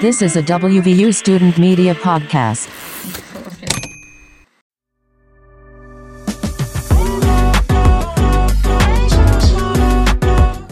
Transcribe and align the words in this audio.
This 0.00 0.22
is 0.22 0.34
a 0.34 0.42
WVU 0.42 1.14
student 1.14 1.58
media 1.58 1.94
podcast. 1.94 2.70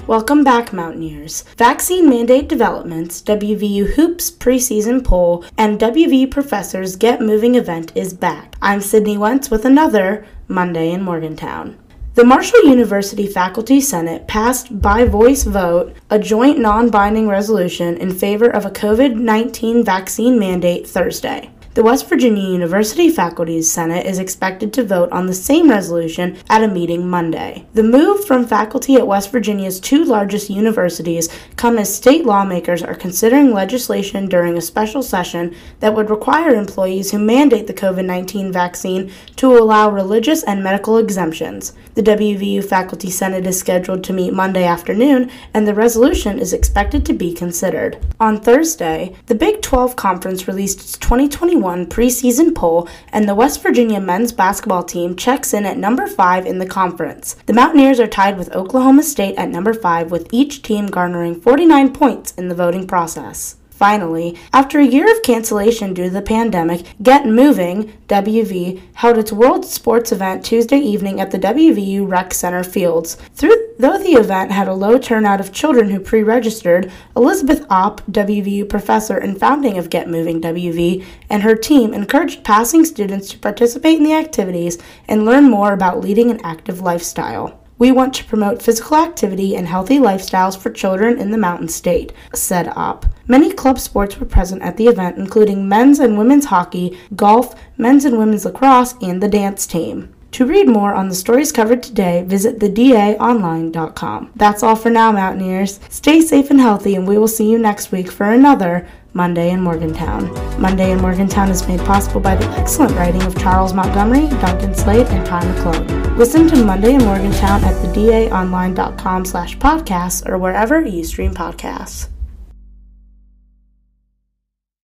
Welcome 0.07 0.45
back, 0.45 0.73
Mountaineers. 0.73 1.43
Vaccine 1.59 2.09
mandate 2.09 2.49
developments, 2.49 3.21
WVU 3.21 3.93
Hoops 3.97 4.31
preseason 4.31 5.05
poll, 5.05 5.45
and 5.59 5.79
WVU 5.79 6.31
Professors 6.31 6.97
Get 6.97 7.21
Moving 7.21 7.55
event 7.55 7.93
is 7.95 8.15
back. 8.15 8.57
I'm 8.63 8.81
Sydney 8.81 9.19
Wentz 9.19 9.51
with 9.51 9.67
another 9.67 10.25
Monday 10.49 10.91
in 10.91 11.03
Morgantown. 11.03 11.77
The 12.19 12.25
Marshall 12.25 12.65
University 12.65 13.29
Faculty 13.29 13.81
Senate 13.81 14.27
passed 14.27 14.83
by 14.83 15.05
voice 15.05 15.45
vote 15.45 15.95
a 16.11 16.19
joint 16.19 16.59
non 16.59 16.91
binding 16.91 17.29
resolution 17.29 17.97
in 17.97 18.13
favor 18.13 18.51
of 18.51 18.65
a 18.65 18.73
COVID 18.73 19.15
19 19.15 19.85
vaccine 19.85 20.37
mandate 20.37 20.89
Thursday. 20.89 21.49
The 21.79 21.85
West 21.85 22.09
Virginia 22.09 22.43
University 22.43 23.09
Faculty's 23.09 23.71
Senate 23.71 24.05
is 24.05 24.19
expected 24.19 24.73
to 24.73 24.83
vote 24.83 25.13
on 25.13 25.27
the 25.27 25.33
same 25.33 25.71
resolution 25.71 26.37
at 26.51 26.65
a 26.65 26.67
meeting 26.67 27.09
Monday. 27.09 27.67
The 27.75 27.85
move 27.85 28.25
from 28.25 28.49
faculty 28.49 28.97
at 28.97 29.07
West 29.07 29.31
Virginia's 29.31 29.79
two 29.79 30.03
largest 30.03 30.51
universities 30.51 31.29
come 31.55 31.79
as 31.79 31.95
state 31.95 32.27
lawmakers 32.27 32.83
are 32.83 32.97
considering 32.97 33.53
legislation 33.53 34.29
during 34.29 34.59
a 34.59 34.61
special 34.61 35.05
session 35.05 35.55
that 35.79 35.95
would 35.95 36.11
require 36.11 36.53
employees 36.53 37.13
who 37.13 37.21
mandate 37.21 37.69
the 37.69 37.75
COVID 37.75 38.05
19 38.05 38.51
vaccine 38.51 39.13
to 39.37 39.57
allow 39.57 39.89
religious 39.89 40.43
and 40.43 40.65
medical 40.65 40.99
exemptions. 40.99 41.75
The 41.95 42.03
WVU 42.03 42.65
Faculty 42.65 43.09
Senate 43.09 43.47
is 43.47 43.61
scheduled 43.61 44.03
to 44.03 44.13
meet 44.13 44.35
Monday 44.35 44.65
afternoon, 44.65 45.31
and 45.55 45.65
the 45.65 45.75
resolution 45.75 46.41
is 46.41 46.53
expected 46.53 47.07
to 47.07 47.13
be 47.13 47.33
considered. 47.33 48.05
On 48.19 48.41
Thursday, 48.41 49.15
the 49.27 49.37
Big 49.37 49.63
12 49.63 49.95
Conference 49.95 50.49
released 50.49 50.81
its 50.81 50.99
2021 50.99 51.68
preseason 51.87 52.55
poll, 52.55 52.89
and 53.13 53.29
the 53.29 53.35
West 53.35 53.63
Virginia 53.63 54.01
men's 54.01 54.33
basketball 54.33 54.83
team 54.83 55.15
checks 55.15 55.53
in 55.53 55.65
at 55.65 55.79
number 55.79 56.07
5 56.07 56.47
in 56.47 56.59
the 56.59 56.67
conference. 56.67 57.35
The 57.47 57.53
Mountaineers 57.53 58.01
are 58.01 58.07
tied 58.07 58.39
with 58.39 58.55
Oklahoma 58.55 59.03
State 59.03 59.37
at 59.37 59.51
number 59.51 59.75
5, 59.75 60.11
with 60.11 60.29
each 60.33 60.63
team 60.63 60.87
garnering 60.87 61.41
49 61.41 61.93
points 61.93 62.33
in 62.33 62.49
the 62.49 62.55
voting 62.55 62.87
process. 62.87 63.57
Finally, 63.79 64.37
after 64.53 64.81
a 64.81 64.85
year 64.85 65.09
of 65.09 65.23
cancellation 65.23 65.95
due 65.95 66.05
to 66.05 66.11
the 66.11 66.21
pandemic, 66.21 66.85
Get 67.01 67.27
Moving, 67.27 67.93
WV, 68.09 68.83
held 68.95 69.19
its 69.19 69.33
World 69.33 69.65
Sports 69.65 70.11
event 70.11 70.45
Tuesday 70.45 70.79
evening 70.79 71.21
at 71.21 71.31
the 71.31 71.39
WVU 71.39 72.11
Rec 72.11 72.35
Center 72.35 72.65
Fields. 72.65 73.15
Through, 73.35 73.68
though 73.79 73.97
the 73.97 74.13
event 74.13 74.51
had 74.51 74.69
a 74.69 74.75
low 74.75 74.99
turnout 74.99 75.41
of 75.41 75.53
children 75.53 75.91
who 75.91 76.01
pre 76.01 76.23
registered, 76.23 76.91
Elizabeth 77.17 77.65
Opp, 77.71 78.01
WVU 78.07 78.69
professor 78.69 79.17
and 79.17 79.39
founding 79.39 79.79
of 79.79 79.91
Get 79.91 80.09
Moving 80.09 80.41
WV, 80.41 81.05
and 81.31 81.43
her 81.43 81.55
team 81.55 81.95
encouraged 81.95 82.45
passing 82.45 82.85
students 82.85 83.31
to 83.31 83.39
participate 83.39 83.99
in 83.99 84.05
the 84.05 84.15
activities 84.15 84.79
and 85.07 85.25
learn 85.25 85.49
more 85.49 85.73
about 85.73 86.01
leading 86.01 86.31
an 86.31 86.41
active 86.45 86.81
lifestyle. 86.81 87.59
We 87.79 87.93
want 87.93 88.13
to 88.15 88.25
promote 88.25 88.61
physical 88.61 88.97
activity 88.97 89.55
and 89.55 89.69
healthy 89.69 90.01
lifestyles 90.01 90.59
for 90.59 90.71
children 90.71 91.17
in 91.17 91.31
the 91.31 91.39
Mountain 91.39 91.69
State, 91.69 92.13
said 92.35 92.73
Opp. 92.75 93.07
Many 93.29 93.53
club 93.53 93.79
sports 93.79 94.19
were 94.19 94.27
present 94.27 94.63
at 94.63 94.77
the 94.77 94.89
event, 94.89 95.17
including 95.17 95.69
men's 95.69 96.01
and 96.01 96.19
women's 96.19 96.47
hockey, 96.47 96.99
golf, 97.15 97.55
men's 97.77 98.05
and 98.05 98.19
women's 98.19 98.45
lacrosse, 98.45 98.95
and 99.01 99.23
the 99.23 99.29
dance 99.29 99.65
team. 99.65 100.13
To 100.33 100.47
read 100.47 100.69
more 100.69 100.95
on 100.95 101.09
the 101.09 101.15
stories 101.15 101.53
covered 101.53 101.83
today, 101.83 102.23
visit 102.23 102.59
thedaonline.com. 102.59 104.33
That's 104.37 104.63
all 104.63 104.77
for 104.77 104.91
now, 104.91 105.11
Mountaineers. 105.11 105.81
Stay 105.89 106.21
safe 106.21 106.51
and 106.51 106.61
healthy, 106.61 106.95
and 106.95 107.09
we 107.09 107.19
will 107.19 107.29
see 107.29 107.51
you 107.51 107.59
next 107.59 107.91
week 107.93 108.11
for 108.11 108.31
another 108.31 108.87
Monday 109.15 109.51
in 109.51 109.61
Morgantown. 109.61 110.29
Monday 110.61 110.93
in 110.93 111.01
Morgantown 111.01 111.49
is 111.51 111.67
made 111.67 111.81
possible 111.81 112.21
by 112.21 112.37
the 112.37 112.47
excellent 112.59 112.93
writing 112.93 113.23
of 113.23 113.39
Charles 113.39 113.73
Montgomery, 113.73 114.29
Duncan 114.41 114.75
Slade, 114.75 115.07
and 115.07 115.27
Ty 115.27 115.41
McClone. 115.41 116.17
Listen 116.17 116.47
to 116.49 116.65
Monday 116.65 116.95
in 116.95 117.05
Morgantown 117.05 117.65
at 117.65 117.75
thedaonline.com 117.83 119.25
slash 119.25 119.57
podcasts 119.57 120.29
or 120.29 120.39
wherever 120.39 120.81
you 120.81 121.03
stream 121.05 121.35
podcasts. 121.35 122.09